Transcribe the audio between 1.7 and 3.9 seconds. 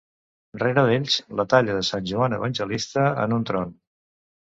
de Sant Joan Evangelista, en un tron.